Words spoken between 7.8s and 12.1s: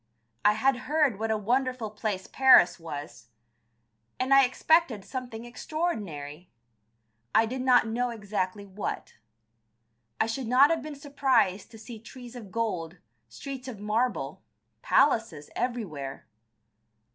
know exactly what. I should not have been surprised to see